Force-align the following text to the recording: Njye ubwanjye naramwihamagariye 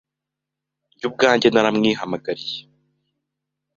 Njye 0.95 1.05
ubwanjye 1.09 1.47
naramwihamagariye 1.51 2.59